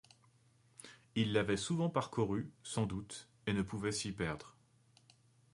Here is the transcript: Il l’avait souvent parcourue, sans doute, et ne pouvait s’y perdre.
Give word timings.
Il 1.13 1.31
l’avait 1.31 1.57
souvent 1.57 1.87
parcourue, 1.91 2.49
sans 2.63 2.87
doute, 2.87 3.29
et 3.45 3.53
ne 3.53 3.61
pouvait 3.61 3.91
s’y 3.91 4.11
perdre. 4.11 4.55